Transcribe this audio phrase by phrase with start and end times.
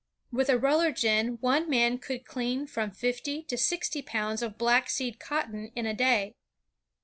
[0.31, 4.89] With a roller gin one man could clean from fifty to sixty pounds of black
[4.89, 6.33] seed cotton in a day.